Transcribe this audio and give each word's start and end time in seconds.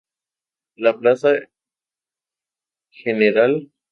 La 0.77 0.97
Plaza 0.97 1.33
Gral. 2.95 3.69